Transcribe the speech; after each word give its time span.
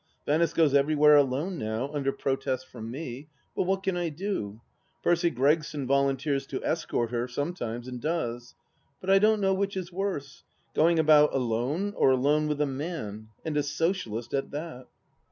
Venice 0.25 0.51
goes 0.51 0.73
everywhere 0.73 1.15
alone, 1.15 1.59
now, 1.59 1.85
\mder 1.89 2.11
protest 2.17 2.65
from 2.67 2.89
me; 2.89 3.27
but 3.55 3.65
what 3.65 3.83
can 3.83 3.95
I 3.95 4.09
do? 4.09 4.59
Percy 5.03 5.29
Gregson 5.29 5.85
volunteers 5.85 6.47
to 6.47 6.63
escort 6.65 7.11
her, 7.11 7.27
some 7.27 7.53
times, 7.53 7.87
and 7.87 8.01
does; 8.01 8.55
but 8.99 9.11
I 9.11 9.19
don't 9.19 9.39
know 9.41 9.53
which 9.53 9.77
is 9.77 9.93
worse, 9.93 10.43
going 10.73 10.97
about 10.97 11.35
alone 11.35 11.93
or 11.95 12.09
alone 12.09 12.47
with 12.47 12.59
a 12.61 12.65
man— 12.65 13.27
and 13.45 13.55
a 13.57 13.61
Socialist 13.61 14.33
at 14.33 14.49
that 14.49 14.87